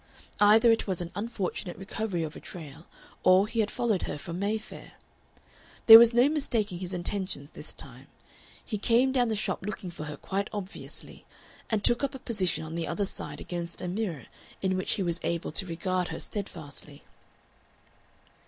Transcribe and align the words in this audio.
Either 0.39 0.71
it 0.71 0.87
was 0.87 0.99
an 0.99 1.11
unfortunate 1.13 1.77
recovery 1.77 2.23
of 2.23 2.35
a 2.35 2.39
trail, 2.39 2.87
or 3.21 3.45
he 3.45 3.59
had 3.59 3.69
followed 3.69 4.01
her 4.01 4.17
from 4.17 4.39
Mayfair. 4.39 4.93
There 5.85 5.99
was 5.99 6.11
no 6.11 6.27
mistaking 6.27 6.79
his 6.79 6.95
intentions 6.95 7.51
this 7.51 7.71
time. 7.71 8.07
He 8.65 8.79
came 8.79 9.11
down 9.11 9.27
the 9.29 9.35
shop 9.35 9.63
looking 9.63 9.91
for 9.91 10.05
her 10.05 10.17
quite 10.17 10.49
obviously, 10.51 11.23
and 11.69 11.83
took 11.83 12.03
up 12.03 12.15
a 12.15 12.17
position 12.17 12.63
on 12.63 12.73
the 12.73 12.87
other 12.87 13.05
side 13.05 13.39
against 13.39 13.79
a 13.79 13.87
mirror 13.87 14.25
in 14.59 14.75
which 14.75 14.93
he 14.93 15.03
was 15.03 15.19
able 15.21 15.51
to 15.51 15.67
regard 15.67 16.07
her 16.07 16.19
steadfastly. 16.19 17.03